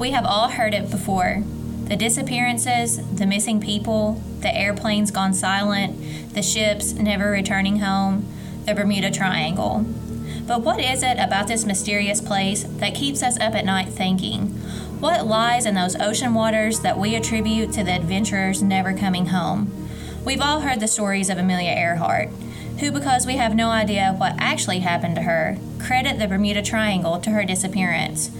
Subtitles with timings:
[0.00, 1.44] We have all heard it before
[1.84, 8.26] the disappearances, the missing people, the airplanes gone silent, the ships never returning home,
[8.64, 9.84] the Bermuda Triangle.
[10.46, 14.46] But what is it about this mysterious place that keeps us up at night thinking?
[15.00, 19.86] What lies in those ocean waters that we attribute to the adventurers never coming home?
[20.24, 22.30] We've all heard the stories of Amelia Earhart,
[22.78, 27.20] who, because we have no idea what actually happened to her, credit the Bermuda Triangle
[27.20, 28.30] to her disappearance.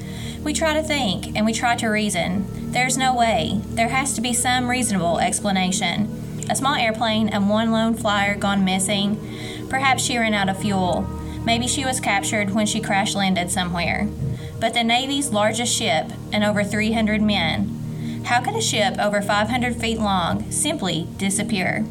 [0.42, 2.72] We try to think and we try to reason.
[2.72, 3.60] There's no way.
[3.66, 6.44] There has to be some reasonable explanation.
[6.48, 9.66] A small airplane and one lone flyer gone missing.
[9.68, 11.02] Perhaps she ran out of fuel.
[11.44, 14.08] Maybe she was captured when she crash landed somewhere.
[14.58, 18.22] But the Navy's largest ship and over 300 men.
[18.24, 21.86] How could a ship over 500 feet long simply disappear?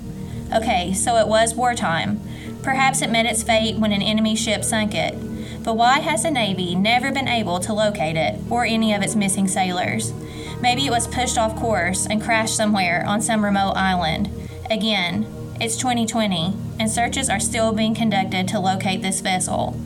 [0.54, 2.20] Okay, so it was wartime.
[2.64, 5.14] Perhaps it met its fate when an enemy ship sunk it.
[5.64, 9.16] But why has the Navy never been able to locate it or any of its
[9.16, 10.14] missing sailors?
[10.62, 14.30] Maybe it was pushed off course and crashed somewhere on some remote island.
[14.70, 15.26] Again,
[15.60, 19.80] it's 2020, and searches are still being conducted to locate this vessel.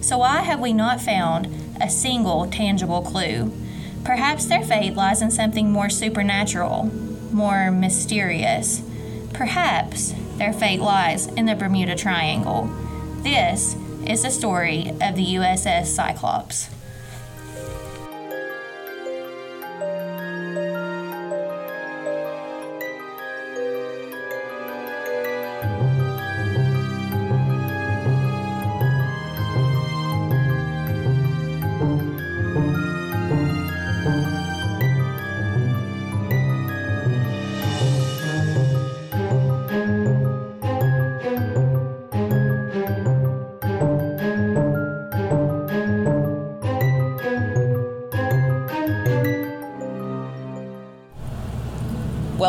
[0.00, 1.48] So, why have we not found
[1.80, 3.52] a single tangible clue?
[4.04, 6.84] Perhaps their fate lies in something more supernatural,
[7.30, 8.82] more mysterious.
[9.34, 12.70] Perhaps their fate lies in the Bermuda Triangle.
[13.22, 13.74] This
[14.08, 16.77] is the story of the USS Cyclops.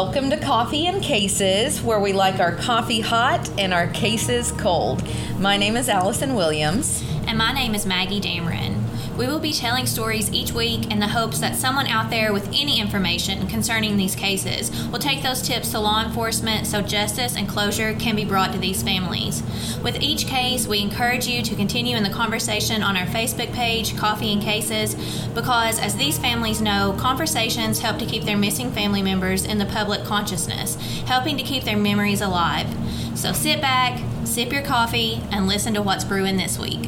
[0.10, 5.08] Welcome to Coffee and Cases, where we like our coffee hot and our cases cold.
[5.38, 7.04] My name is Allison Williams.
[7.28, 8.79] And my name is Maggie Dameron.
[9.20, 12.48] We will be telling stories each week in the hopes that someone out there with
[12.54, 17.46] any information concerning these cases will take those tips to law enforcement so justice and
[17.46, 19.44] closure can be brought to these families.
[19.84, 23.98] With each case, we encourage you to continue in the conversation on our Facebook page,
[23.98, 24.96] Coffee and Cases,
[25.36, 29.66] because as these families know, conversations help to keep their missing family members in the
[29.66, 30.76] public consciousness,
[31.08, 32.74] helping to keep their memories alive.
[33.16, 36.88] So sit back, sip your coffee, and listen to what's brewing this week.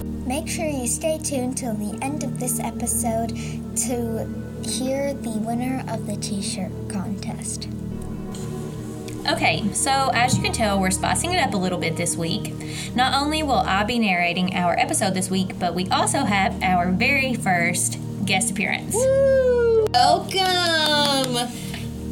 [0.00, 3.28] Make sure you stay tuned till the end of this episode
[3.76, 4.26] to
[4.66, 7.68] hear the winner of the t shirt contest.
[9.30, 12.54] Okay, so as you can tell, we're spicing it up a little bit this week.
[12.94, 16.90] Not only will I be narrating our episode this week, but we also have our
[16.90, 18.94] very first guest appearance.
[18.94, 19.88] Woo!
[19.92, 21.50] Welcome!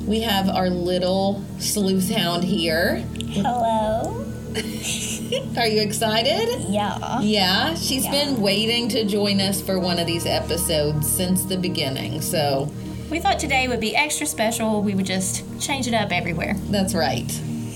[0.06, 2.96] We have our little sleuth hound here.
[3.30, 4.19] Hello.
[5.56, 6.64] Are you excited?
[6.68, 7.20] Yeah.
[7.20, 8.10] Yeah, she's Yeah.
[8.10, 12.20] been waiting to join us for one of these episodes since the beginning.
[12.20, 12.70] So
[13.10, 14.82] We thought today would be extra special.
[14.82, 16.54] We would just change it up everywhere.
[16.70, 17.30] that's right.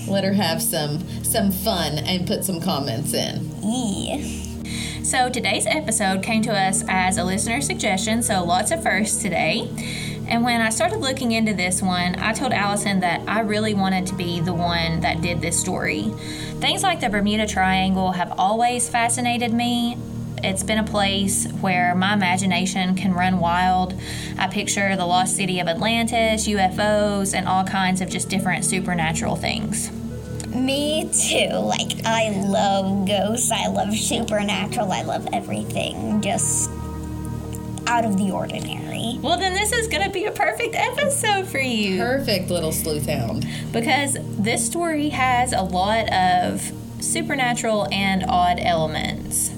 [0.07, 3.49] Let her have some some fun and put some comments in.
[3.63, 4.23] Yeah.
[5.03, 9.67] So today's episode came to us as a listener suggestion, so lots of firsts today.
[10.27, 14.07] And when I started looking into this one, I told Allison that I really wanted
[14.07, 16.03] to be the one that did this story.
[16.59, 19.97] Things like the Bermuda Triangle have always fascinated me.
[20.43, 23.99] It's been a place where my imagination can run wild.
[24.37, 29.35] I picture the lost city of Atlantis, UFOs, and all kinds of just different supernatural
[29.35, 29.91] things.
[30.47, 31.53] Me too.
[31.55, 33.51] Like, I love ghosts.
[33.51, 34.91] I love supernatural.
[34.91, 36.21] I love everything.
[36.21, 36.69] Just,
[37.87, 38.84] out of the ordinary.
[39.25, 41.97] Well, then this is going to be a perfect episode for you.
[41.97, 43.43] Perfect little sleuth hound.
[43.73, 49.51] because this story has a lot of supernatural and odd elements.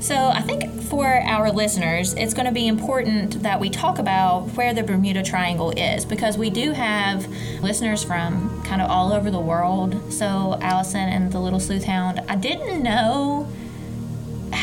[0.00, 4.48] So, I think for our listeners, it's going to be important that we talk about
[4.54, 7.26] where the Bermuda Triangle is because we do have
[7.62, 10.14] listeners from kind of all over the world.
[10.14, 13.48] So, Allison and the Little Sleuth Hound, I didn't know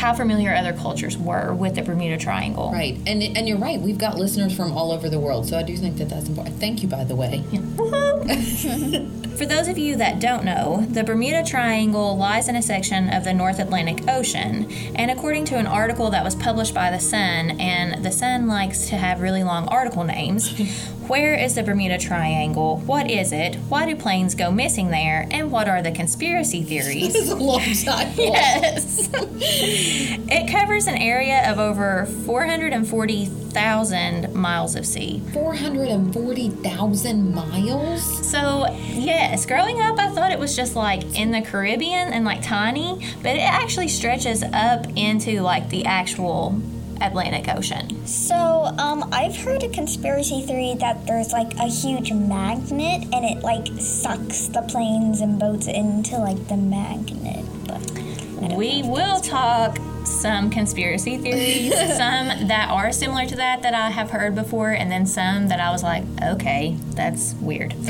[0.02, 2.72] how familiar other cultures were with the Bermuda Triangle.
[2.72, 3.80] Right, and and you're right.
[3.80, 6.58] We've got listeners from all over the world, so I do think that that's important.
[6.58, 7.44] Thank you, by the way.
[9.36, 13.24] For those of you that don't know, the Bermuda Triangle lies in a section of
[13.24, 14.70] the North Atlantic Ocean.
[14.94, 18.88] And according to an article that was published by The Sun, and The Sun likes
[18.88, 20.50] to have really long article names,
[21.12, 22.78] where is the Bermuda Triangle?
[22.86, 23.56] What is it?
[23.68, 25.28] Why do planes go missing there?
[25.30, 27.02] And what are the conspiracy theories?
[27.12, 28.14] This is a long time.
[28.16, 29.10] Yes.
[29.12, 35.20] it covers an area of over 440,000 miles of sea.
[35.34, 38.30] Four hundred and forty thousand miles.
[38.30, 42.40] So, yes, growing up, I thought it was just like in the Caribbean and like
[42.40, 46.58] tiny, but it actually stretches up into like the actual
[47.02, 48.06] Atlantic Ocean.
[48.06, 48.36] So,
[48.78, 53.66] um, I've heard a conspiracy theory that there's like a huge magnet and it like
[53.80, 57.44] sucks the planes and boats into like the magnet.
[57.66, 63.90] But We will talk some conspiracy theories, some that are similar to that that I
[63.90, 67.72] have heard before, and then some that I was like, okay, that's weird.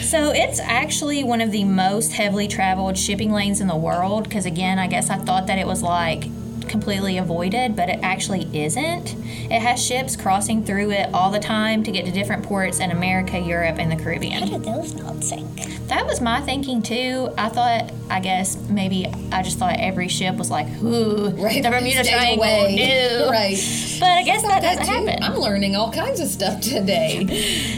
[0.00, 4.46] so it's actually one of the most heavily traveled shipping lanes in the world because,
[4.46, 6.24] again, I guess I thought that it was like
[6.68, 9.14] completely avoided, but it actually isn't.
[9.50, 12.90] It has ships crossing through it all the time to get to different ports in
[12.90, 14.42] America, Europe, and the Caribbean.
[14.46, 15.48] How did those not sink?
[15.88, 17.30] That was my thinking too.
[17.38, 21.70] I thought, I guess maybe I just thought every ship was like, ooh, Right, the
[21.70, 22.76] Bermuda stay Triangle, away.
[22.76, 23.28] no.
[23.30, 23.56] Right.
[24.00, 25.06] But I guess that That doesn't too.
[25.06, 25.22] happen.
[25.22, 27.26] I'm learning all kinds of stuff today.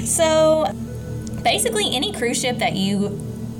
[0.05, 0.67] So
[1.45, 3.09] basically, any cruise ship that you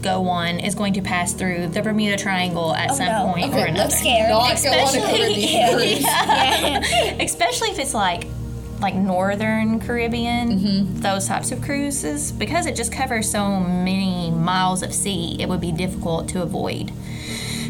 [0.03, 3.33] go on is going to pass through the Bermuda Triangle at Oh, some no.
[3.33, 3.83] point Okay, or another.
[3.85, 4.31] I'm scared.
[4.31, 7.21] Not go on a Especially- Caribbean cruise.
[7.21, 8.27] Especially if it's like
[8.81, 11.01] like northern Caribbean, Mm-hmm.
[11.01, 15.61] those types of cruises, because it just covers so many miles of sea, it would
[15.61, 16.91] be difficult to avoid.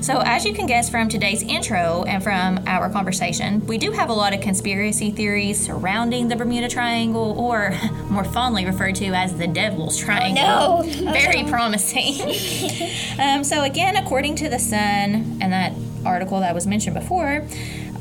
[0.02, 4.08] So, as you can guess from today's intro and from our conversation, we do have
[4.08, 7.78] a lot of conspiracy theories surrounding the Bermuda Triangle, or
[8.10, 10.84] more fondly referred to as the Devil's Triangle.
[10.84, 11.12] no.
[11.12, 12.14] Very promising.
[13.20, 15.74] um, so, again, according to The Sun and that
[16.06, 17.46] article that was mentioned before,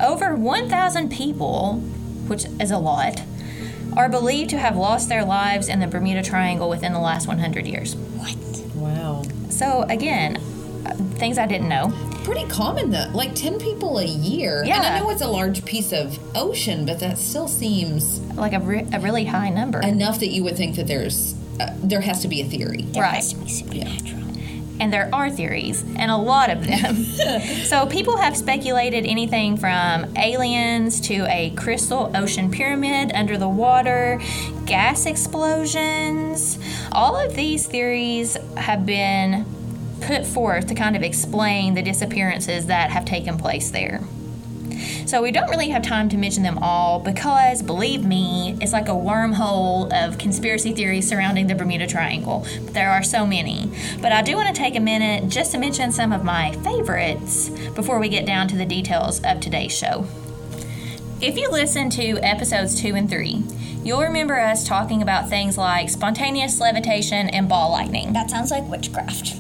[0.02, 1.80] over 1,000 people,
[2.28, 3.22] which is a lot,
[3.98, 7.68] are believed to have lost their lives in the Bermuda Triangle within the last 100
[7.68, 7.98] years.
[7.98, 8.38] What?
[8.74, 9.24] Wow.
[9.50, 10.42] So, again,
[11.18, 11.92] things I didn't know.
[12.24, 13.06] Pretty common though.
[13.14, 14.62] Like 10 people a year.
[14.64, 18.60] And I know it's a large piece of ocean, but that still seems Like a,
[18.60, 19.80] re- a really high number.
[19.82, 22.84] enough that you would think that there's uh, there has to be a theory.
[22.84, 23.16] There Right.
[23.16, 24.20] has to be supernatural.
[24.80, 27.04] and there are theories, and a lot of them.
[27.66, 34.22] so people have speculated anything from aliens to a crystal ocean pyramid under the water,
[34.66, 36.58] gas explosions.
[36.94, 39.46] All of these theories have been
[40.02, 44.02] put forth to kind of explain the disappearances that have taken place there.
[45.06, 48.88] So we don't really have time to mention them all because, believe me, it's like
[48.88, 52.46] a wormhole of conspiracy theories surrounding the Bermuda Triangle.
[52.62, 53.72] There are so many.
[54.02, 57.50] But I do want to take a minute just to mention some of my favorites
[57.76, 60.06] before we get down to the details of today's show.
[61.22, 63.44] If you listen to episodes two and three,
[63.84, 68.14] you'll remember us talking about things like spontaneous levitation and ball lightning.
[68.14, 69.39] That sounds like witchcraft.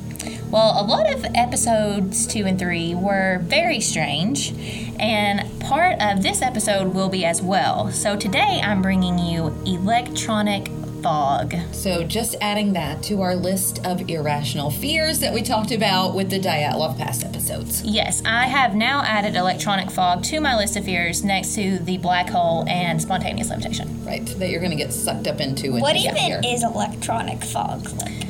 [0.51, 4.51] Well, a lot of episodes two and three were very strange,
[4.99, 7.91] and part of this episode will be as well.
[7.91, 10.69] So today I'm bringing you electronic
[11.03, 11.53] fog.
[11.71, 16.31] So just adding that to our list of irrational fears that we talked about with
[16.31, 17.83] the Dyatlov Pass episodes.
[17.83, 21.99] Yes, I have now added electronic fog to my list of fears next to the
[21.99, 24.03] black hole and spontaneous levitation.
[24.03, 25.73] Right, that you're going to get sucked up into.
[25.73, 26.41] When What even here.
[26.43, 28.28] is electronic fog like?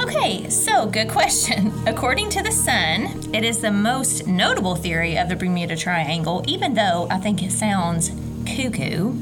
[0.00, 1.72] Okay, so good question.
[1.86, 6.74] According to The Sun, it is the most notable theory of the Bermuda Triangle, even
[6.74, 8.10] though I think it sounds
[8.44, 9.14] cuckoo.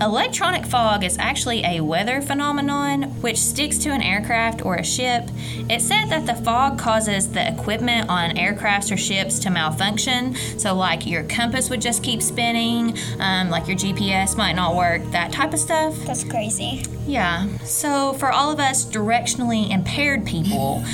[0.00, 5.28] Electronic fog is actually a weather phenomenon which sticks to an aircraft or a ship.
[5.70, 10.34] It's said that the fog causes the equipment on aircrafts or ships to malfunction.
[10.58, 15.02] So, like your compass would just keep spinning, um, like your GPS might not work,
[15.12, 15.96] that type of stuff.
[16.04, 16.84] That's crazy.
[17.06, 17.46] Yeah.
[17.58, 20.84] So for all of us directionally impaired people,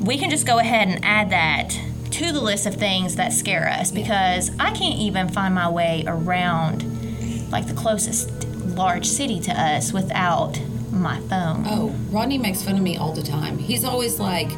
[0.00, 1.78] we can just go ahead and add that
[2.12, 6.04] to the list of things that scare us because I can't even find my way
[6.06, 6.82] around
[7.50, 8.30] like the closest
[8.76, 10.60] large city to us without
[10.90, 11.64] my phone.
[11.66, 13.58] Oh, Rodney makes fun of me all the time.
[13.58, 14.50] He's always like,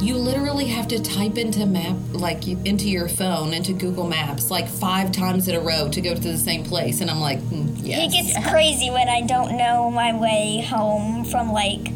[0.00, 4.66] you literally have to type into map like into your phone into Google Maps like
[4.68, 7.78] five times in a row to go to the same place, and I'm like, mm,
[7.78, 11.86] It yes, gets crazy when I don't know my way home from like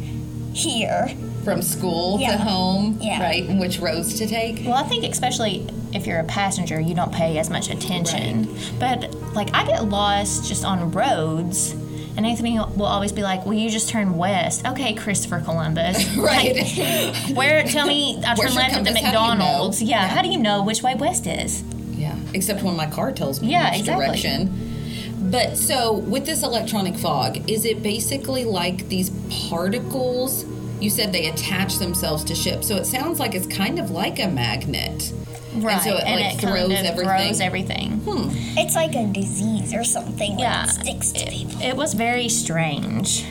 [0.53, 1.09] here.
[1.47, 3.21] From school to home, Yeah.
[3.23, 3.47] right?
[3.47, 4.63] And which roads to take.
[4.65, 8.53] Well, I think especially if you're a passenger, you don't pay as much attention.
[8.79, 11.73] But like I get lost just on roads.
[12.17, 15.97] And Anthony will always be like, "Well, you just turn west." Okay, Christopher Columbus.
[16.17, 16.55] Right.
[16.57, 17.63] Like, where?
[17.63, 18.17] Tell me.
[18.27, 18.95] I turn left at the compass?
[18.95, 19.07] You know?
[19.07, 19.81] McDonald's.
[19.81, 20.07] Yeah, Yeah.
[20.07, 21.63] How do you know which way west is?
[21.95, 24.05] Yeah, except when my car tells me Yeah, which exactly.
[24.07, 24.63] direction.
[25.31, 29.11] But so with this electronic fog, is it basically like these
[29.49, 30.43] particles?
[30.79, 34.19] You said they attach themselves to ships, so it sounds like it's kind of like
[34.19, 35.11] a magnet.
[35.55, 35.73] Right.
[35.73, 37.05] And so it like kind throws of everything.
[37.05, 37.91] throws everything.
[37.99, 38.29] Hmm.
[38.57, 40.37] It's like a disease or something.
[40.37, 40.61] Yeah.
[40.61, 41.61] Like it sticks to people.
[41.61, 43.25] It was very strange.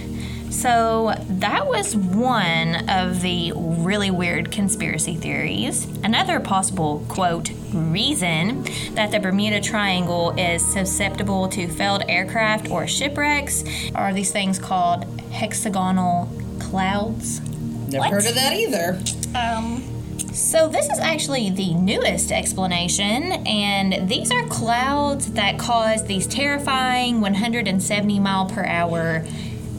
[0.50, 5.86] So, that was one of the really weird conspiracy theories.
[6.02, 13.64] Another possible, quote, reason that the Bermuda Triangle is susceptible to failed aircraft or shipwrecks
[13.94, 16.30] are these things called hexagonal
[16.76, 17.40] clouds.
[17.88, 18.10] Never What?
[18.10, 18.98] heard of that either.
[19.34, 19.82] Um,
[20.32, 27.22] So, this is actually the newest explanation, and these are clouds that cause these terrifying
[27.22, 29.24] 170 mile per hour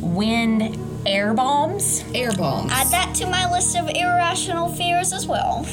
[0.01, 0.75] wind
[1.05, 2.03] air bombs.
[2.15, 2.71] Air bombs.
[2.73, 5.63] add that to my list of irrational fears as well.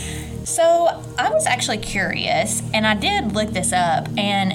[0.45, 4.53] So, I was actually curious, and I did look this up, and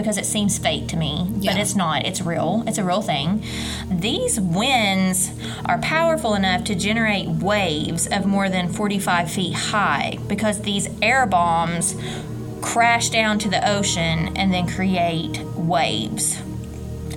[0.00, 2.06] because it seems fake to me, but it's not.
[2.06, 2.64] It's real.
[2.66, 3.44] It's a real thing.
[3.90, 5.30] These winds
[5.66, 11.26] are powerful enough to generate waves of more than 45 feet high because these air
[11.26, 11.96] bombs
[12.62, 16.40] crash down to the ocean and then create waves.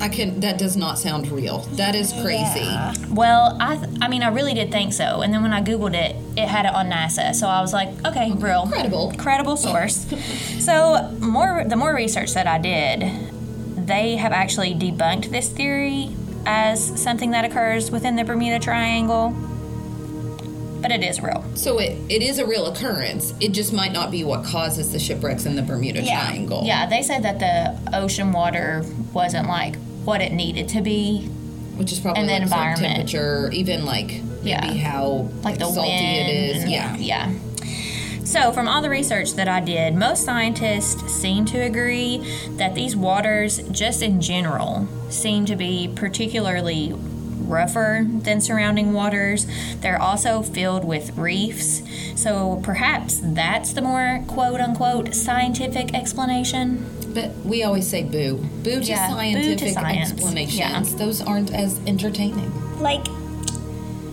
[0.01, 0.39] I can.
[0.41, 1.59] That does not sound real.
[1.73, 2.67] That is crazy.
[3.09, 5.21] Well, I, th- I mean, I really did think so.
[5.21, 7.33] And then when I Googled it, it had it on NASA.
[7.35, 8.67] So I was like, okay, real.
[8.67, 9.13] Credible.
[9.17, 10.05] Credible source.
[10.59, 13.01] so, more the more research that I did,
[13.88, 19.33] they have actually debunked this theory as something that occurs within the Bermuda Triangle.
[20.81, 21.45] But it is real.
[21.55, 23.33] So it, it is a real occurrence.
[23.39, 26.25] It just might not be what causes the shipwrecks in the Bermuda Yeah.
[26.27, 26.63] Triangle.
[26.65, 28.83] Yeah, they said that the ocean water
[29.13, 31.27] wasn't like what it needed to be.
[31.75, 33.10] Which is probably And the like environment.
[33.10, 34.74] temperature, even like maybe Yeah.
[34.74, 36.29] how like the salty wind.
[36.29, 36.65] it is.
[36.65, 36.96] Yeah.
[36.98, 37.32] Yeah.
[38.24, 42.22] So, from all the research that I did, most scientists seem to agree
[42.58, 49.46] that these waters, just in general, seem to be particularly rougher than surrounding waters.
[49.82, 51.82] They're also filled with reefs.
[52.15, 56.86] So, perhaps that's the more quote unquote scientific explanation.
[57.13, 58.38] But we always say boo.
[58.63, 60.12] Boo to Yeah, boo to scientific science.
[60.12, 60.58] explanations.
[60.58, 60.98] Yeah.
[60.98, 62.51] Those aren't as entertaining.
[62.79, 63.05] Like,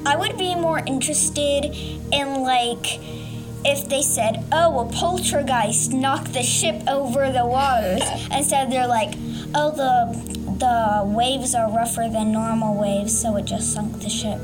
[0.06, 1.64] I would be more interested
[2.12, 3.00] in like
[3.64, 8.02] if they said, "Oh, a poltergeist knocked the ship over the waters,"
[8.32, 9.14] instead they're like,
[9.54, 14.40] "Oh, the the waves are rougher than normal waves, so it just sunk the ship."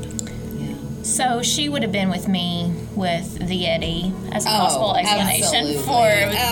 [1.02, 5.44] So, she would have been with me with the Yeti as a Oh, possible explanation
[5.44, 5.82] absolutely.
[5.84, 6.08] for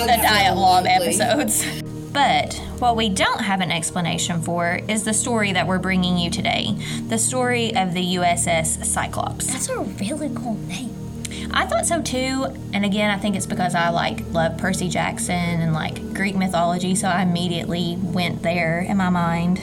[0.07, 1.21] the Dyatlov Absolutely.
[1.21, 1.83] episodes.
[2.15, 6.31] But what we don't have an explanation for is the story that we're bringing you
[6.31, 6.79] today
[7.09, 9.49] the story of the USS Cyclops.
[9.49, 10.95] That's a really cool name.
[11.53, 15.35] I thought so too, and again, I think it's because I like love Percy Jackson
[15.35, 19.59] and like Greek mythology, so I immediately went there in my mind.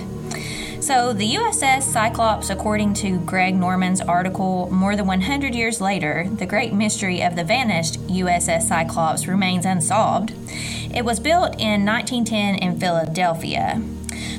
[0.82, 6.48] So, the USS Cyclops, according to Greg Norman's article, more than 100 years later, the
[6.48, 10.34] great mystery of the vanished USS Cyclops remains unsolved.
[10.94, 13.82] It was built in 1910 in Philadelphia.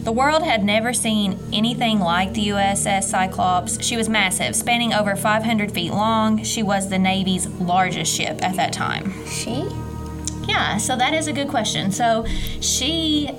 [0.03, 3.83] The world had never seen anything like the USS Cyclops.
[3.83, 6.43] She was massive, spanning over 500 feet long.
[6.43, 9.13] She was the Navy's largest ship at that time.
[9.27, 9.67] She?
[10.47, 11.93] Yeah, so that is a good question.
[11.93, 12.27] So
[12.61, 13.31] she,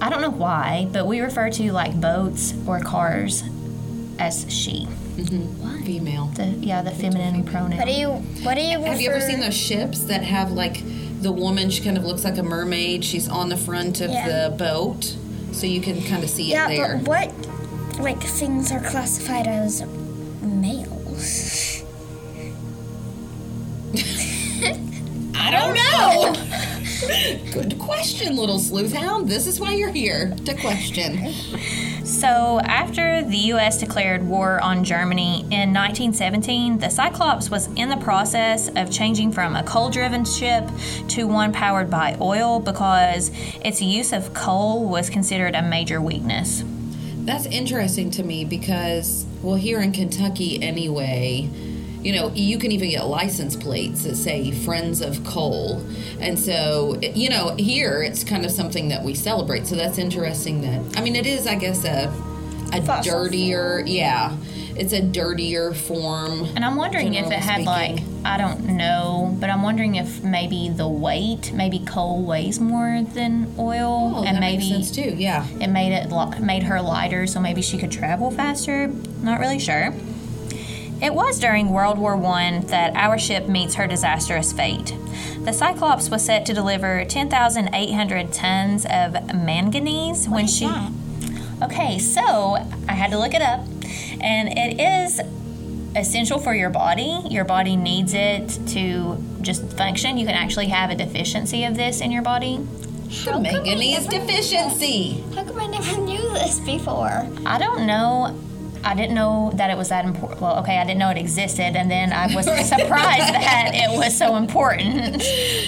[0.00, 3.42] I don't know why, but we refer to like boats or cars
[4.18, 4.86] as she.
[5.16, 5.62] Mm-hmm.
[5.62, 5.82] Why?
[5.84, 6.26] Female.
[6.26, 7.76] The yeah, the feminine pronoun.
[7.76, 8.08] What do you?
[8.44, 8.80] What do you?
[8.80, 10.82] Have you ever seen those ships that have like
[11.22, 11.70] the woman?
[11.70, 13.04] She kind of looks like a mermaid.
[13.04, 14.26] She's on the front of Yeah.
[14.48, 15.16] the boat,
[15.52, 17.00] so you can kind of see Yeah, it there.
[17.04, 19.84] but what like things are classified as
[20.42, 21.84] males?
[25.34, 26.34] I don't know.
[27.52, 29.28] Good question, little sleuth hound.
[29.28, 31.32] This is why you're here to question.
[32.22, 33.80] So, after the U.S.
[33.80, 39.56] declared war on Germany in 1917, the Cyclops was in the process of changing from
[39.56, 40.70] a coal driven ship
[41.08, 43.32] to one powered by oil because
[43.64, 46.62] its use of coal was considered a major weakness.
[47.24, 51.50] That's interesting to me because, well, here in Kentucky anyway,
[52.02, 55.84] you know, you can even get license plates that say Friends of Coal.
[56.20, 59.66] And so, you know, here it's kind of something that we celebrate.
[59.66, 62.12] So that's interesting that, I mean, it is, I guess, a,
[62.72, 64.36] a Fossil dirtier, yeah,
[64.74, 66.44] it's a dirtier form.
[66.56, 68.00] And I'm wondering if it had, like.
[68.24, 73.52] I don't know, but I'm wondering if maybe the weight, maybe coal weighs more than
[73.58, 74.12] oil.
[74.16, 75.46] Oh, and that maybe makes sense too, yeah.
[75.60, 78.88] it made it made her lighter so maybe she could travel faster
[79.22, 79.92] not really sure
[81.02, 84.96] it was during world war i that our ship meets her disastrous fate
[85.44, 90.70] the cyclops was set to deliver 10800 tons of manganese when she
[91.62, 92.56] okay so
[92.88, 93.60] i had to look it up
[94.20, 95.20] and it is
[95.96, 100.90] essential for your body your body needs it to just function you can actually have
[100.90, 102.64] a deficiency of this in your body
[103.24, 105.22] The manganese deficiency.
[105.34, 107.28] How come I never knew this before?
[107.44, 108.34] I don't know.
[108.84, 110.40] I didn't know that it was that important.
[110.40, 114.16] Well, okay, I didn't know it existed, and then I was surprised that it was
[114.16, 115.22] so important.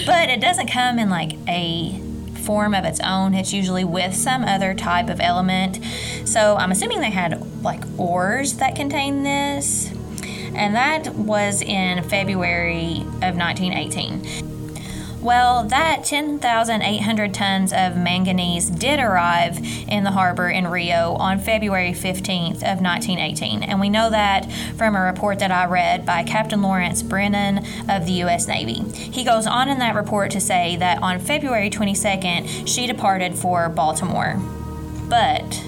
[0.05, 1.99] But it doesn't come in like a
[2.45, 3.33] form of its own.
[3.33, 5.79] It's usually with some other type of element.
[6.25, 9.91] So I'm assuming they had like ores that contain this.
[10.53, 14.54] And that was in February of 1918.
[15.25, 21.93] Well, that 10,800 tons of manganese did arrive in the harbor in Rio on February
[21.93, 24.45] 15th of 1918, and we know that
[24.77, 28.47] from a report that I read by Captain Lawrence Brennan of the U.S.
[28.47, 28.83] Navy.
[28.91, 33.67] He goes on in that report to say that on February 22nd, she departed for
[33.67, 34.35] Baltimore,
[35.09, 35.59] but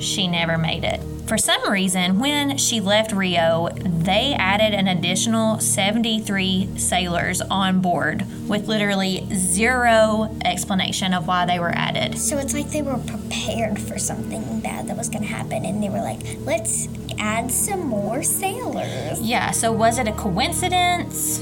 [0.00, 1.02] she never made it.
[1.26, 8.26] For some reason, when she left Rio, they added an additional 73 sailors on board
[8.48, 12.18] with literally zero explanation of why they were added.
[12.18, 15.82] So it's like they were prepared for something bad that was going to happen, and
[15.82, 16.88] they were like, let's
[17.18, 19.20] add some more sailors.
[19.20, 21.40] Yeah, so was it a coincidence?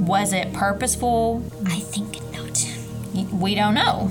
[0.00, 1.44] Was it purposeful?
[1.66, 2.66] I think not.
[3.32, 4.10] We don't know.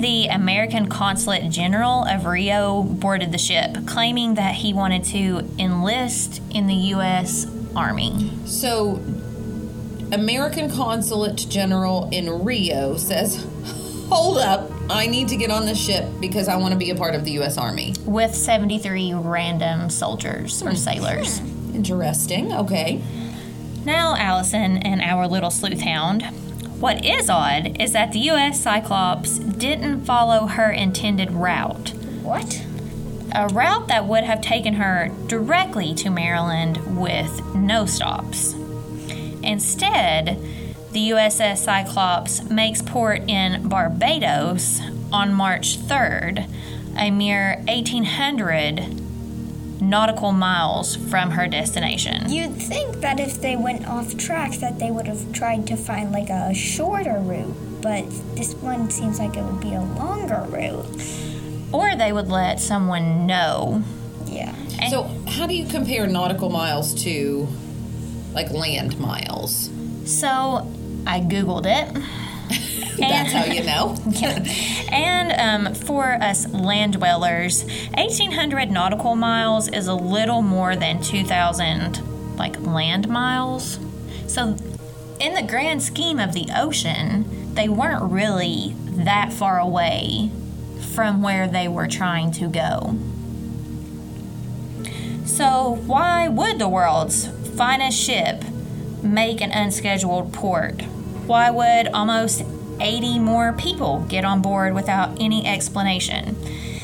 [0.00, 6.40] The American Consulate General of Rio boarded the ship, claiming that he wanted to enlist
[6.50, 7.46] in the U.S.
[7.74, 8.30] Army.
[8.44, 9.02] So,
[10.12, 13.44] American Consulate General in Rio says,
[14.08, 16.94] Hold up, I need to get on this ship because I want to be a
[16.94, 17.58] part of the U.S.
[17.58, 17.94] Army.
[18.06, 21.40] with 73 random soldiers or sailors.
[21.74, 23.02] Interesting, okay.
[23.84, 26.24] Now, Allison and our little sleuth hound.
[26.80, 28.60] What is odd is that the U.S.
[28.60, 32.64] Cyclops didn't follow her intended route, What?
[33.34, 38.54] a route that would have taken her directly to Maryland with no stops.
[39.42, 40.38] Instead,
[40.92, 44.80] the USS Cyclops makes port in Barbados
[45.12, 46.48] on March 3rd,
[46.96, 49.07] a mere 1,800
[49.80, 52.30] nautical miles from her destination.
[52.30, 56.12] You'd think that if they went off track that they would have tried to find
[56.12, 60.86] like a shorter route, but this one seems like it would be a longer route.
[61.72, 63.82] Or they would let someone know.
[64.26, 64.54] Yeah.
[64.80, 67.46] And- So, how do you compare nautical miles to
[68.34, 69.70] like land miles?
[70.04, 70.66] So
[71.06, 72.02] I Googled it.
[72.98, 73.96] That's how you know.
[74.90, 77.62] And um, for us land dwellers,
[77.94, 83.78] 1,800 nautical miles is a little more than 2,000 like land miles.
[84.26, 84.56] So,
[85.20, 90.30] in the grand scheme of the ocean, they weren't really that far away
[90.94, 92.96] from where they were trying to go.
[95.24, 98.42] So, why would the world's finest ship
[99.02, 100.82] make an unscheduled port?
[101.26, 102.42] Why would almost
[102.80, 106.36] 80 more people get on board without any explanation?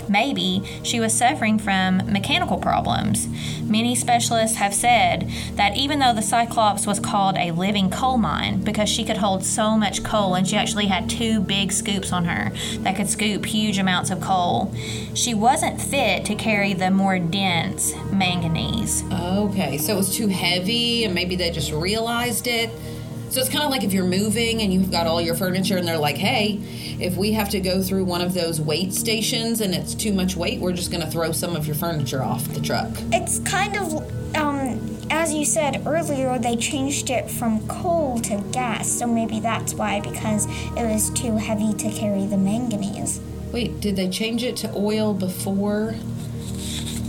[0.08, 3.26] Maybe she was suffering from mechanical problems.
[3.62, 8.62] Many specialists have said that even though the Cyclops was called a living coal mine
[8.62, 12.26] because she could hold so much coal and she actually had two big scoops on
[12.26, 14.72] her that could scoop huge amounts of coal,
[15.14, 19.02] she wasn't fit to carry the more dense manganese.
[19.10, 22.70] Okay, so it was too heavy, and maybe they just realized it.
[23.34, 25.88] So it's kind of like if you're moving and you've got all your furniture, and
[25.88, 26.60] they're like, "Hey,
[27.00, 30.36] if we have to go through one of those weight stations and it's too much
[30.36, 32.88] weight, we're just going to throw some of your furniture off the truck.
[33.10, 34.78] It's kind of, um,
[35.10, 39.98] as you said earlier, they changed it from coal to gas, so maybe that's why,
[39.98, 43.20] because it was too heavy to carry the manganese.
[43.50, 45.96] Wait, did they change it to oil before?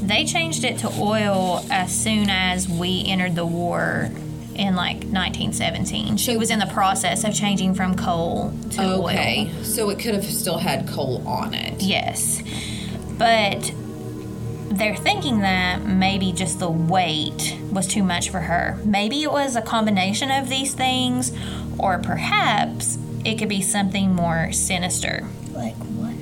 [0.01, 4.09] They changed it to oil as soon as we entered the war
[4.56, 6.18] in like 1917.
[6.18, 9.63] She was in the process of changing from coal to Okay, oil.
[9.63, 11.82] so it could have still had coal on it.
[11.82, 12.41] Yes.
[13.18, 13.72] But
[14.70, 18.78] they're thinking that maybe just the weight was too much for her.
[18.84, 21.32] Maybe it was a combination of these things,
[21.78, 25.28] or perhaps it could be something more sinister.
[25.52, 26.13] Like what?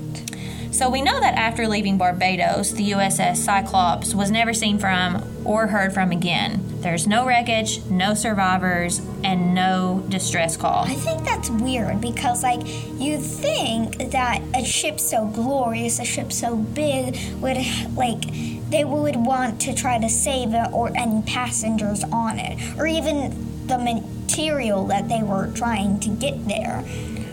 [0.74, 5.68] So we know that after leaving Barbados, the USS Cyclops was never seen from or
[5.68, 6.70] heard from again.
[6.84, 10.84] There's no wreckage, no survivors, and no distress call.
[10.84, 12.60] I think that's weird because, like,
[13.00, 17.58] you think that a ship so glorious, a ship so big, would
[17.96, 18.22] like
[18.70, 23.68] they would want to try to save it or any passengers on it, or even
[23.68, 26.84] the material that they were trying to get there.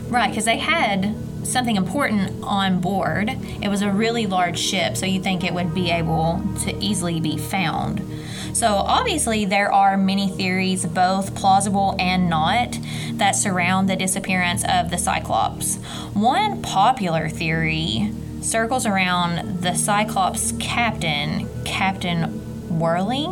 [0.08, 3.30] Right, because they had something important on board.
[3.62, 7.18] It was a really large ship, so you think it would be able to easily
[7.18, 8.06] be found.
[8.60, 12.78] So, obviously, there are many theories, both plausible and not,
[13.14, 15.76] that surround the disappearance of the Cyclops.
[16.12, 23.28] One popular theory circles around the Cyclops captain, Captain Worley.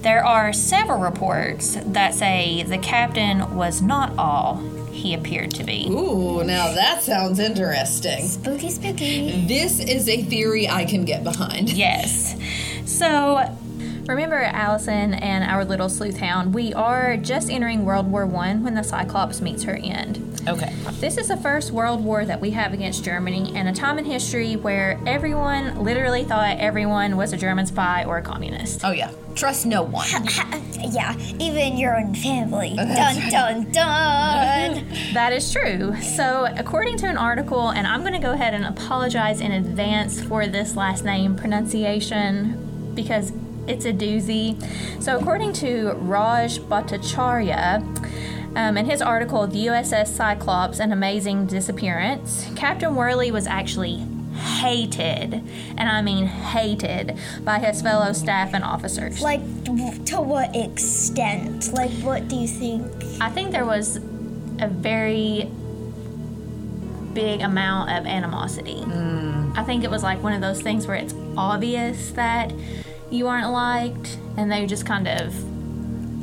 [0.00, 4.56] There are several reports that say the captain was not all
[4.90, 5.86] he appeared to be.
[5.88, 8.26] Ooh, now that sounds interesting.
[8.26, 9.46] Spooky, spooky.
[9.46, 11.70] This is a theory I can get behind.
[11.70, 12.34] Yes.
[12.86, 13.56] So,
[14.06, 18.74] remember Allison and our little sleuth hound, we are just entering World War One when
[18.74, 20.42] the Cyclops meets her end.
[20.46, 20.74] Okay.
[21.00, 24.04] This is the first world war that we have against Germany and a time in
[24.04, 28.84] history where everyone literally thought everyone was a German spy or a communist.
[28.84, 29.10] Oh, yeah.
[29.34, 30.06] Trust no one.
[30.92, 32.74] yeah, even your own family.
[32.76, 34.86] Dun dun dun.
[35.14, 35.94] That is true.
[36.00, 40.20] So, according to an article, and I'm going to go ahead and apologize in advance
[40.22, 43.32] for this last name pronunciation because
[43.66, 44.60] it's a doozy.
[45.02, 47.82] So, according to Raj Bhattacharya,
[48.56, 55.42] um, in his article, The USS Cyclops An Amazing Disappearance, Captain Worley was actually hated,
[55.76, 59.20] and I mean hated, by his fellow staff and officers.
[59.20, 61.72] like, to what extent?
[61.72, 62.86] Like, what do you think?
[63.20, 65.50] I think there was a very
[67.12, 68.82] big amount of animosity.
[69.56, 72.52] I think it was like one of those things where it's obvious that
[73.14, 75.34] you aren't liked, and they just kind of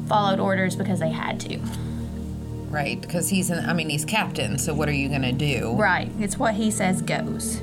[0.08, 1.60] followed orders because they had to.
[2.69, 5.73] Right, because he's an, I mean, he's captain, so what are you going to do?
[5.73, 7.62] Right, it's what he says goes.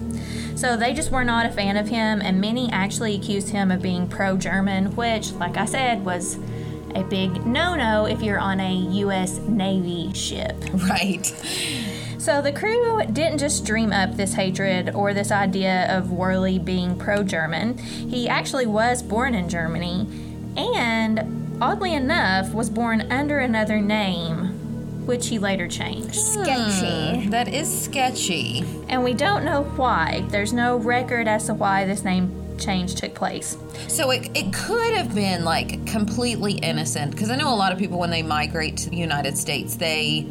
[0.54, 3.80] So they just were not a fan of him, and many actually accused him of
[3.80, 6.38] being pro German, which, like I said, was
[6.94, 9.38] a big no no if you're on a U.S.
[9.38, 10.56] Navy ship.
[10.72, 11.32] Right.
[12.18, 16.98] So the crew didn't just dream up this hatred or this idea of Worley being
[16.98, 17.78] pro German.
[17.78, 20.06] He actually was born in Germany
[20.56, 26.16] and, oddly enough, was born under another name, which he later changed.
[26.16, 27.20] Sketchy.
[27.20, 28.64] Hmm, that is sketchy.
[28.88, 30.24] And we don't know why.
[30.28, 33.56] There's no record as to why this name change took place.
[33.86, 37.78] So it, it could have been like completely innocent because I know a lot of
[37.78, 40.26] people when they migrate to the United States, they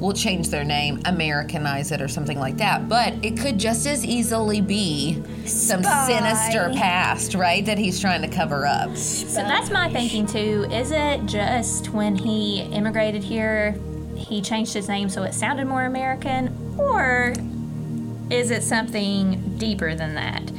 [0.00, 2.88] will change their name, Americanize it, or something like that.
[2.88, 6.06] But it could just as easily be some Spy.
[6.06, 7.64] sinister past, right?
[7.64, 8.96] That he's trying to cover up.
[8.96, 10.66] So that's my thinking too.
[10.72, 13.76] Is it just when he immigrated here,
[14.16, 16.56] he changed his name so it sounded more American?
[16.78, 17.34] Or
[18.30, 20.50] is it something deeper than that?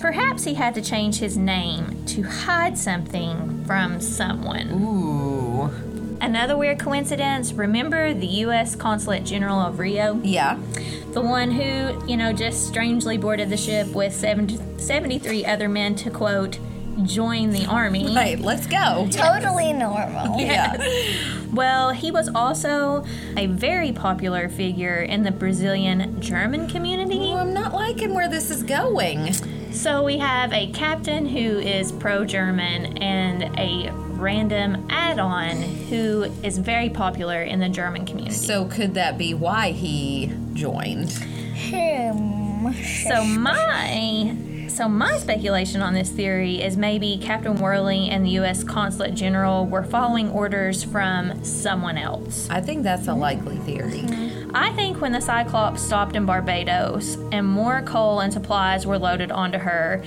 [0.00, 4.68] Perhaps he had to change his name to hide something from someone.
[4.72, 5.31] Ooh.
[6.22, 8.76] Another weird coincidence remember the U.S.
[8.76, 10.20] Consulate General of Rio?
[10.22, 10.56] Yeah.
[11.10, 15.96] The one who, you know, just strangely boarded the ship with 70, 73 other men
[15.96, 16.60] to quote,
[17.02, 18.14] join the army.
[18.14, 19.08] Right, let's go.
[19.10, 20.40] Totally normal.
[20.40, 20.76] Yeah.
[21.52, 23.04] Well, he was also
[23.36, 27.18] a very popular figure in the Brazilian German community.
[27.18, 29.34] Well, I'm not liking where this is going.
[29.70, 36.24] So we have a captain who is pro German and a random add on who
[36.42, 38.34] is very popular in the German community.
[38.34, 41.12] So could that be why he joined?
[41.12, 42.72] Hmm.
[42.72, 44.36] So my
[44.68, 48.64] so my speculation on this theory is maybe Captain Worley and the U.S.
[48.64, 52.48] Consulate General were following orders from someone else.
[52.48, 54.06] I think that's a likely theory.
[54.54, 59.30] I think when the Cyclops stopped in Barbados and more coal and supplies were loaded
[59.30, 60.02] onto her,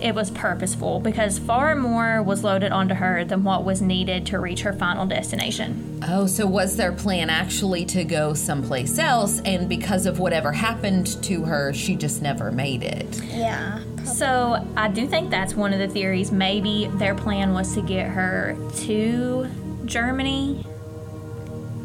[0.00, 4.38] it was purposeful because far more was loaded onto her than what was needed to
[4.38, 6.00] reach her final destination.
[6.06, 11.22] Oh, so was their plan actually to go someplace else, and because of whatever happened
[11.24, 13.22] to her, she just never made it?
[13.24, 13.80] Yeah.
[14.04, 16.32] So I do think that's one of the theories.
[16.32, 19.48] Maybe their plan was to get her to
[19.84, 20.62] Germany,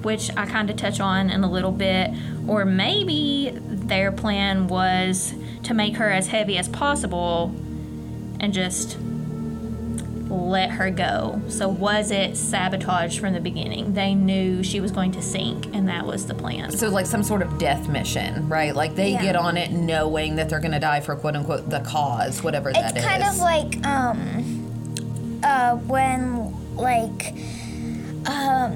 [0.02, 2.12] which I kind of touch on in a little bit,
[2.48, 7.54] or maybe their plan was to make her as heavy as possible
[8.46, 8.98] and just
[10.30, 11.42] let her go.
[11.50, 13.94] So was it sabotage from the beginning?
[13.94, 16.72] They knew she was going to sink and that was the plan.
[16.72, 18.76] So, like some sort of death mission, right?
[18.76, 19.22] Like they Yeah.
[19.24, 22.70] get on it knowing that they're going to die for quote unquote the cause, whatever
[22.70, 23.04] It's that is.
[23.04, 27.34] It's kind of like um uh when like
[28.28, 28.76] um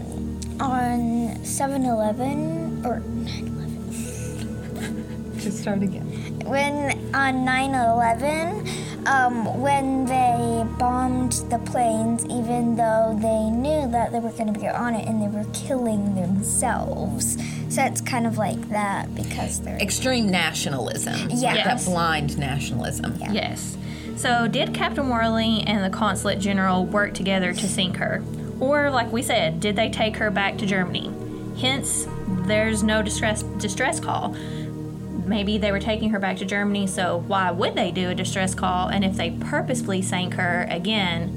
[0.59, 6.05] on 7-Eleven or 9-11 Just start again.
[6.45, 8.67] when on 9-11
[9.09, 14.59] um, when they bombed the planes even though they knew that they were going to
[14.59, 17.37] be on it and they were killing themselves
[17.69, 21.29] so it's kind of like that because they're Extreme nationalism.
[21.29, 21.53] Yeah.
[21.53, 23.15] Like that blind nationalism.
[23.31, 23.77] Yes.
[24.15, 28.23] So, did Captain Worley and the Consulate General work together to sink her?
[28.59, 31.13] Or, like we said, did they take her back to Germany?
[31.61, 32.07] Hence,
[32.45, 34.35] there's no distress distress call.
[35.29, 38.55] Maybe they were taking her back to Germany, so why would they do a distress
[38.55, 38.87] call?
[38.87, 41.27] And if they purposefully sank her again,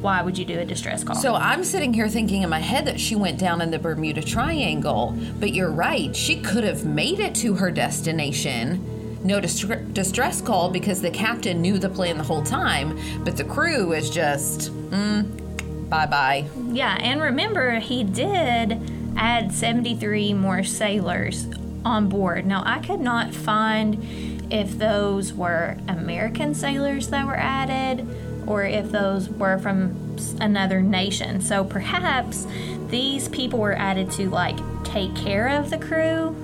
[0.00, 1.16] why would you do a distress call?
[1.16, 4.22] So I'm sitting here thinking in my head that she went down in the Bermuda
[4.22, 6.14] Triangle, but you're right.
[6.14, 9.18] She could have made it to her destination.
[9.24, 13.42] No distre- distress call because the captain knew the plan the whole time, but the
[13.42, 16.44] crew is just, mm, bye bye.
[16.68, 18.80] Yeah, and remember, he did
[19.16, 21.48] add 73 more sailors
[21.86, 22.44] on board.
[22.44, 28.06] Now, I could not find if those were American sailors that were added
[28.46, 31.40] or if those were from another nation.
[31.40, 32.46] So perhaps
[32.88, 36.34] these people were added to like take care of the crew.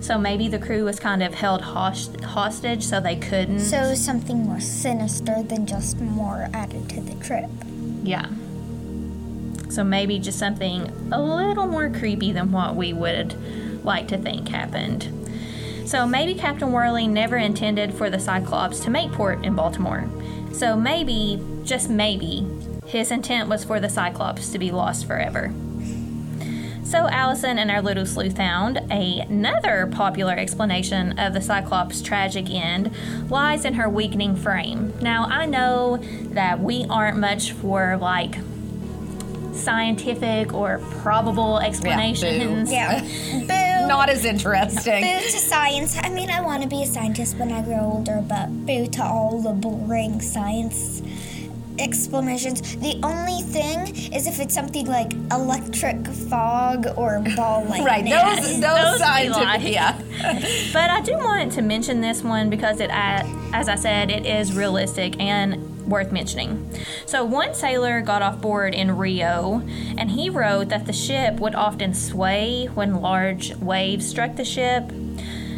[0.00, 3.60] So maybe the crew was kind of held host- hostage so they couldn't.
[3.60, 7.50] so something more sinister than just more added to the trip
[8.02, 8.26] Yeah.
[9.68, 13.34] So maybe just something a little more creepy than what we would
[13.86, 15.08] like to think happened.
[15.86, 20.08] So maybe Captain Worley never intended for the Cyclops to make port in Baltimore.
[20.52, 22.46] So maybe, just maybe,
[22.86, 25.52] his intent was for the Cyclops to be lost forever.
[26.86, 32.92] So Allison and our little sleuth found another popular explanation of the Cyclops' tragic end
[33.28, 34.92] lies in her weakening frame.
[35.00, 35.98] Now I know
[36.30, 38.36] that we aren't much for like
[39.52, 42.70] scientific or probable explanations.
[42.70, 45.02] yeah boo Not as interesting.
[45.02, 45.98] Boo to science.
[46.02, 49.02] I mean, I want to be a scientist when I grow older, but boo to
[49.04, 51.02] all the boring science
[51.78, 52.76] explanations.
[52.76, 57.84] The only thing is if it's something like electric fog or ball lightning.
[57.84, 59.62] Right, those, those, Those we scientific, like.
[59.62, 60.00] yeah.
[60.72, 63.22] But I do want to mention this one because it, uh,
[63.52, 66.70] as I said, it is realistic and worth mentioning.
[67.06, 69.62] So one sailor got off board in Rio,
[69.96, 74.90] and he wrote that the ship would often sway when large waves struck the ship.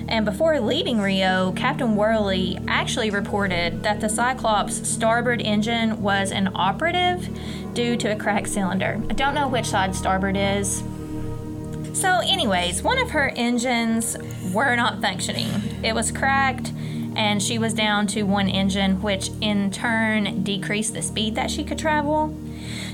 [0.09, 7.29] And before leaving Rio, Captain Worley actually reported that the Cyclops' starboard engine was inoperative
[7.75, 9.01] due to a cracked cylinder.
[9.11, 10.83] I don't know which side starboard is.
[11.93, 14.17] So, anyways, one of her engines
[14.53, 15.51] were not functioning.
[15.83, 16.73] It was cracked,
[17.18, 21.64] and she was down to one engine, which in turn decreased the speed that she
[21.64, 22.35] could travel.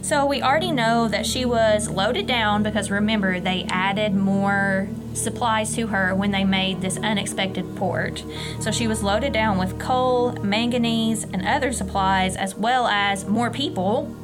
[0.00, 5.74] So, we already know that she was loaded down because remember, they added more supplies
[5.76, 8.24] to her when they made this unexpected port.
[8.60, 13.50] So, she was loaded down with coal, manganese, and other supplies, as well as more
[13.50, 14.14] people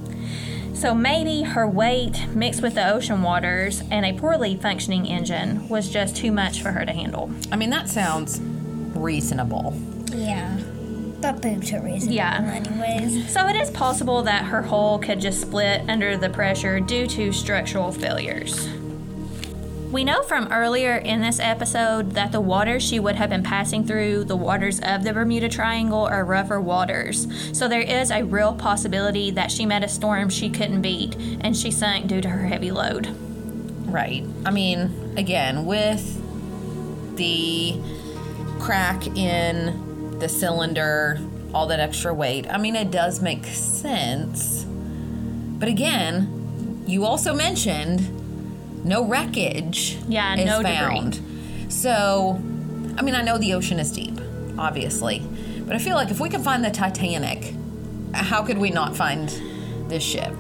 [0.75, 5.91] so maybe her weight mixed with the ocean waters and a poorly functioning engine was
[5.91, 7.31] just too much for her to handle.
[7.53, 8.41] I mean, that sounds
[9.01, 9.75] reasonable.
[10.15, 10.57] Yeah.
[11.21, 12.53] But boo to reasonable Yeah.
[12.55, 13.31] anyways.
[13.33, 17.33] So it is possible that her hull could just split under the pressure due to
[17.33, 18.69] structural failures.
[19.91, 23.85] We know from earlier in this episode that the waters she would have been passing
[23.85, 27.27] through, the waters of the Bermuda Triangle, are rougher waters.
[27.53, 31.57] So there is a real possibility that she met a storm she couldn't beat and
[31.57, 33.09] she sunk due to her heavy load.
[33.87, 34.25] Right.
[34.47, 36.23] I mean, again, with
[37.17, 37.77] the
[38.61, 41.19] crack in the cylinder,
[41.53, 44.65] all that extra weight, I mean, it does make sense.
[45.59, 50.73] But again, you also mentioned no wreckage Yeah, is no debris.
[50.73, 51.21] found.
[51.73, 52.41] So,
[52.97, 54.19] I mean, I know the ocean is deep,
[54.59, 55.23] obviously,
[55.67, 57.55] but I feel like if we can find the Titanic,
[58.13, 59.29] how could we not find
[59.89, 60.33] this ship?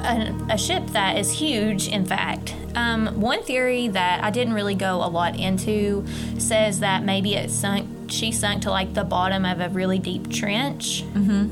[0.00, 2.54] A, a ship that is huge, in fact.
[2.74, 6.06] Um, one theory that I didn't really go a lot into
[6.38, 8.10] says that maybe it sunk.
[8.10, 11.02] She sunk to like the bottom of a really deep trench,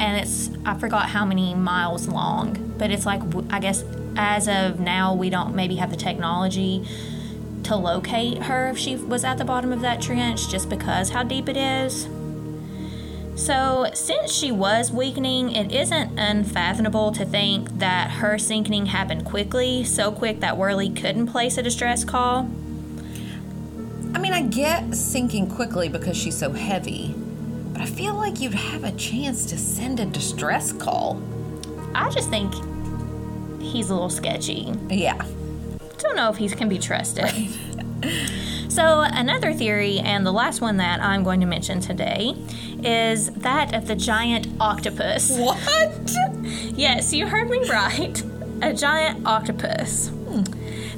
[0.01, 3.85] and it's I forgot how many miles long, but it's like i guess
[4.17, 6.87] as of now we don't maybe have the technology
[7.65, 11.23] to locate her if she was at the bottom of that trench, just because how
[11.23, 12.09] deep it is.
[13.37, 19.85] So, since she was weakening, it isn't unfathomable to think that her sinking happened quickly,
[19.85, 22.49] so quick that Worley couldn't place a distress call.
[24.15, 27.15] I mean, I get sinking quickly because she's so heavy,
[27.75, 31.23] but I feel like you'd have a chance to send a distress call.
[31.95, 32.55] I just think
[33.61, 34.73] he's a little sketchy.
[34.89, 35.23] Yeah.
[35.99, 37.27] Don't know if he can be trusted.
[38.77, 42.35] So, another theory, and the last one that I'm going to mention today,
[42.85, 45.31] is that of the giant octopus.
[45.39, 46.15] What?
[46.77, 48.23] Yes, you heard me right.
[48.61, 50.11] A giant octopus.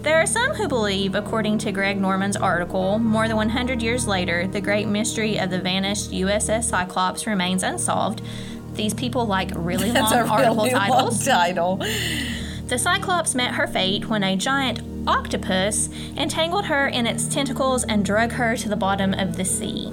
[0.00, 4.48] There are some who believe, according to Greg Norman's article, more than 100 years later,
[4.48, 8.22] the great mystery of the vanished USS Cyclops remains unsolved.
[8.72, 11.76] These people like really That's long a article really long title.
[12.66, 18.04] The Cyclops met her fate when a giant octopus entangled her in its tentacles and
[18.04, 19.92] drug her to the bottom of the sea.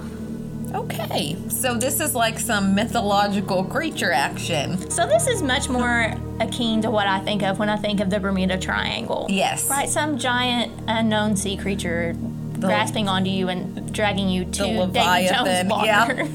[0.73, 4.91] Okay, so this is like some mythological creature action.
[4.91, 8.09] So this is much more akin to what I think of when I think of
[8.09, 9.25] the Bermuda Triangle.
[9.29, 9.69] Yes.
[9.69, 12.13] Right, some giant unknown sea creature
[12.59, 16.27] grasping onto you and dragging you to Davy Leviathan, Jones water.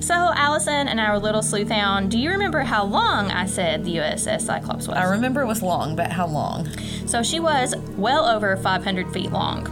[0.00, 3.96] so Allison and our little sleuth hound, do you remember how long I said the
[3.96, 4.96] USS Cyclops was?
[4.96, 6.68] I remember it was long, but how long?
[7.06, 9.66] So she was well over 500 feet long,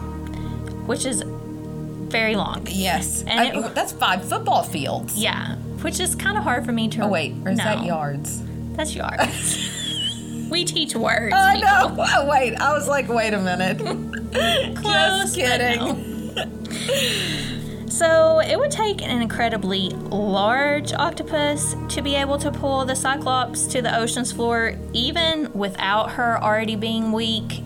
[0.86, 2.66] which is very long.
[2.70, 3.22] Yes.
[3.26, 5.16] And I- it- that's five football fields.
[5.16, 7.02] Yeah, which is kind of hard for me to.
[7.02, 8.42] Oh, wait, or is that yards?
[8.76, 10.48] That's yards.
[10.50, 11.34] we teach words.
[11.34, 11.68] I people.
[11.96, 12.04] know.
[12.08, 13.78] Oh, wait, I was like, wait a minute.
[14.76, 16.08] Close, Just kidding.
[17.92, 23.66] So it would take an incredibly large octopus to be able to pull the Cyclops
[23.66, 27.62] to the ocean's floor, even without her already being weak.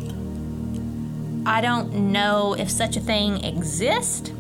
[1.46, 4.32] I don't know if such a thing exists.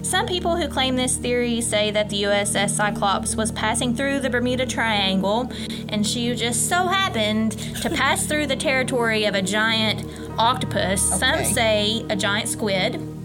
[0.00, 4.30] Some people who claim this theory say that the USS Cyclops was passing through the
[4.30, 5.52] Bermuda Triangle
[5.90, 10.06] and she just so happened to pass through the territory of a giant
[10.38, 11.02] octopus.
[11.02, 13.17] Some say a giant squid,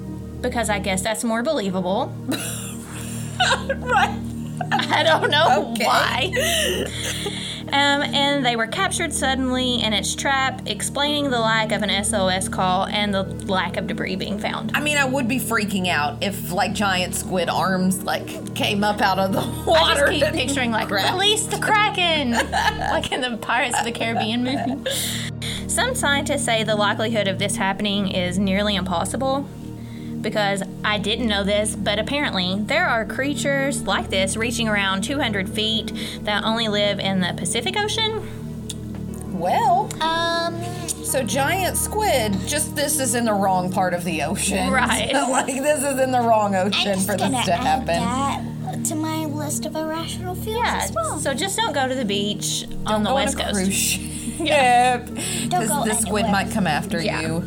[0.44, 2.14] because I guess that's more believable.
[3.40, 4.20] right.
[4.72, 5.86] I don't know Okay.
[5.86, 6.86] why.
[7.70, 12.48] Um, and they were captured suddenly in its trap, explaining the lack of an SOS
[12.48, 14.72] call and the lack of debris being found.
[14.76, 19.02] I mean, I would be freaking out if like giant squid arms like came up
[19.02, 20.12] out of the I water.
[20.12, 22.32] just keep picturing like grabbed- release the kraken,
[22.92, 24.90] like in the Pirates of the Caribbean movie.
[25.68, 29.48] Some scientists say the likelihood of this happening is nearly impossible.
[30.24, 35.48] Because I didn't know this, but apparently there are creatures like this reaching around 200
[35.50, 38.28] feet that only live in the Pacific Ocean.
[39.38, 42.34] Well, Um, so giant squid.
[42.48, 44.72] Just this is in the wrong part of the ocean.
[44.72, 45.12] Right.
[45.12, 47.60] So, like this is in the wrong I'm ocean just for gonna this to add
[47.60, 48.00] happen.
[48.00, 51.20] that to my list of irrational fears Yeah, as well.
[51.20, 53.56] so just don't go to the beach on the Go west on a coast.
[53.64, 55.06] cruise ship.
[55.06, 55.16] Don't
[55.50, 56.32] Because go the squid anywhere.
[56.46, 57.22] might come after Yeah.
[57.22, 57.44] you.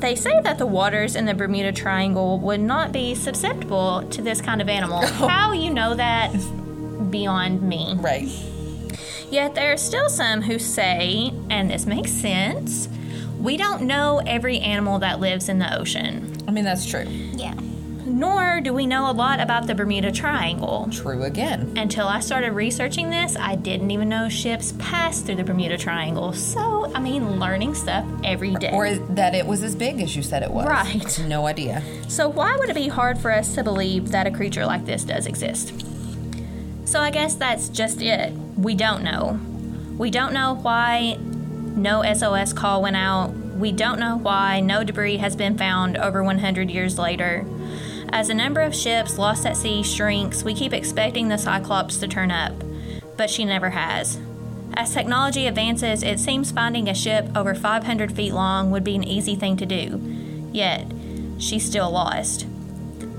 [0.00, 4.40] They say that the waters in the Bermuda Triangle would not be susceptible to this
[4.40, 5.04] kind of animal.
[5.06, 6.30] How you know that?
[7.10, 7.94] Beyond me.
[7.98, 8.28] Right.
[9.30, 12.88] Yet there are still some who say, and this makes sense,
[13.40, 16.32] we don't know every animal that lives in the ocean.
[16.46, 17.04] I mean, that's true.
[17.34, 17.54] yeah.
[18.18, 20.88] Nor do we know a lot about the Bermuda Triangle.
[20.90, 21.72] True again.
[21.78, 26.32] Until I started researching this, I didn't even know ships passed through the Bermuda Triangle.
[26.32, 28.72] So, I mean, learning stuff every day.
[28.72, 30.66] Or that it was as big as you said it was.
[30.66, 31.18] Right.
[31.28, 31.80] No idea.
[32.08, 35.04] So, why would it be hard for us to believe that a creature like this
[35.04, 35.72] does exist?
[36.86, 38.32] So, I guess that's just it.
[38.56, 39.38] We don't know.
[39.96, 43.28] We don't know why no SOS call went out.
[43.28, 47.44] We don't know why no debris has been found over 100 years later.
[48.10, 52.08] As the number of ships lost at sea shrinks, we keep expecting the Cyclops to
[52.08, 52.52] turn up,
[53.16, 54.18] but she never has.
[54.74, 59.04] As technology advances, it seems finding a ship over 500 feet long would be an
[59.04, 60.00] easy thing to do.
[60.52, 60.86] Yet,
[61.38, 62.46] she's still lost.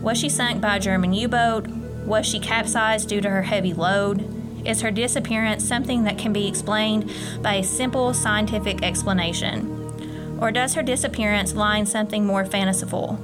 [0.01, 1.67] Was she sunk by a German U boat?
[2.05, 4.25] Was she capsized due to her heavy load?
[4.65, 7.11] Is her disappearance something that can be explained
[7.41, 10.37] by a simple scientific explanation?
[10.41, 13.19] Or does her disappearance lie in something more fanciful?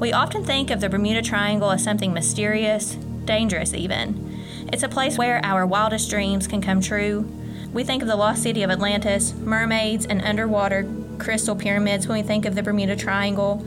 [0.00, 2.94] We often think of the Bermuda Triangle as something mysterious,
[3.26, 4.40] dangerous even.
[4.72, 7.30] It's a place where our wildest dreams can come true.
[7.74, 12.26] We think of the lost city of Atlantis, mermaids, and underwater crystal pyramids when we
[12.26, 13.62] think of the Bermuda Triangle.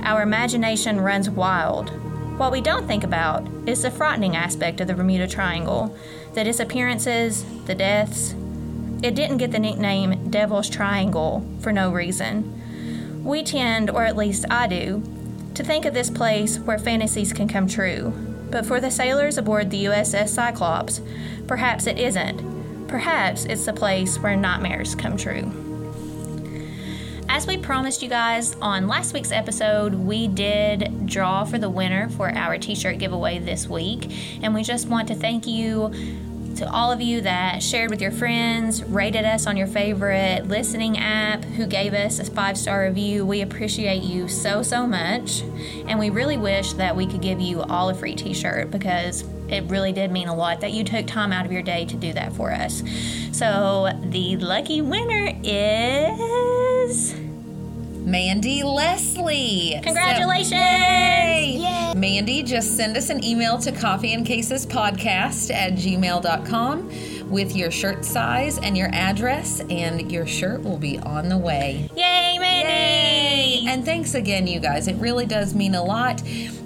[0.00, 1.90] Our imagination runs wild.
[2.38, 5.94] What we don't think about is the frightening aspect of the Bermuda Triangle
[6.32, 8.34] the disappearances, the deaths.
[9.02, 13.22] It didn't get the nickname Devil's Triangle for no reason.
[13.24, 15.02] We tend, or at least I do,
[15.56, 18.12] to think of this place where fantasies can come true.
[18.50, 21.00] But for the sailors aboard the USS Cyclops,
[21.46, 22.86] perhaps it isn't.
[22.88, 25.50] Perhaps it's the place where nightmares come true.
[27.30, 32.10] As we promised you guys on last week's episode, we did draw for the winner
[32.10, 34.12] for our t shirt giveaway this week.
[34.42, 35.90] And we just want to thank you
[36.56, 40.98] to all of you that shared with your friends, rated us on your favorite listening
[40.98, 43.26] app, who gave us a five star review.
[43.26, 45.42] We appreciate you so, so much.
[45.86, 49.24] And we really wish that we could give you all a free t shirt because
[49.48, 51.96] it really did mean a lot that you took time out of your day to
[51.96, 52.82] do that for us.
[53.32, 57.25] So the lucky winner is.
[58.06, 59.80] Mandy Leslie.
[59.82, 60.50] Congratulations!
[60.50, 61.92] So, yay!
[61.96, 67.72] Mandy, just send us an email to coffee and cases podcast at gmail.com with your
[67.72, 71.90] shirt size and your address, and your shirt will be on the way.
[71.96, 73.64] Yay, Mandy!
[73.64, 73.72] Yay!
[73.72, 74.86] And thanks again, you guys.
[74.86, 76.22] It really does mean a lot.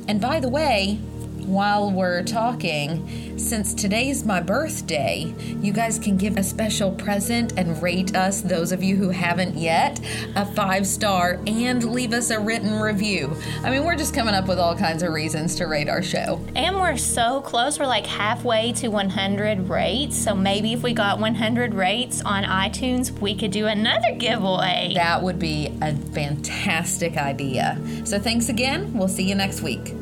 [0.09, 0.99] And by the way,
[1.47, 7.83] while we're talking, since today's my birthday, you guys can give a special present and
[7.83, 10.01] rate us, those of you who haven't yet,
[10.37, 13.37] a five star and leave us a written review.
[13.63, 16.45] I mean, we're just coming up with all kinds of reasons to rate our show.
[16.55, 17.79] And we're so close.
[17.79, 20.17] We're like halfway to 100 rates.
[20.17, 24.93] So maybe if we got 100 rates on iTunes, we could do another giveaway.
[24.95, 27.79] That would be a fantastic idea.
[28.05, 28.93] So thanks again.
[28.93, 29.95] We'll see you next week.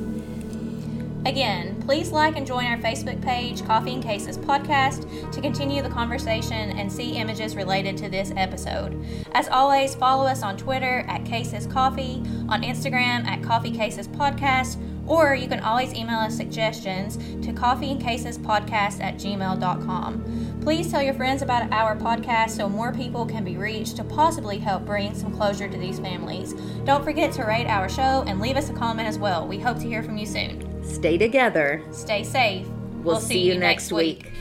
[1.28, 5.90] Again, please like and join our Facebook page, Coffee and Cases Podcast, to continue the
[5.90, 9.04] conversation and see images related to this episode.
[9.32, 14.78] As always, follow us on Twitter at Cases Coffee, on Instagram at Coffee Cases Podcast,
[15.06, 20.60] or you can always email us suggestions to coffeeandcasespodcast at gmail.com.
[20.62, 24.56] Please tell your friends about our podcast so more people can be reached to possibly
[24.56, 26.54] help bring some closure to these families.
[26.86, 29.46] Don't forget to rate our show and leave us a comment as well.
[29.46, 30.67] We hope to hear from you soon.
[30.89, 31.82] Stay together.
[31.93, 32.66] Stay safe.
[33.05, 34.32] We'll, see, you next week.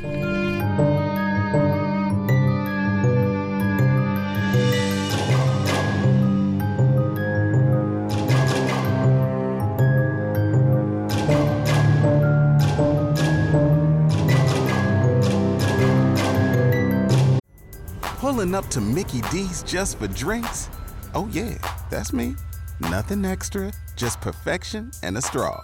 [18.17, 20.69] Pulling up to Mickey D's just for drinks?
[21.13, 21.57] Oh, yeah,
[21.89, 22.35] that's me.
[22.79, 25.63] Nothing extra, just perfection and a straw.